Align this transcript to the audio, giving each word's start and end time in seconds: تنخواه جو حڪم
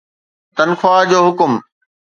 تنخواه 0.57 1.03
جو 1.09 1.19
حڪم 1.27 1.53